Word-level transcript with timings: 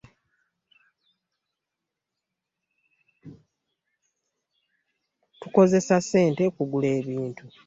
Tukozesa 5.39 5.95
ssente 6.03 6.43
okugula 6.49 6.87
ebintu. 6.99 7.45